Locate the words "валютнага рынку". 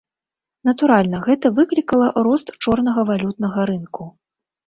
3.13-4.09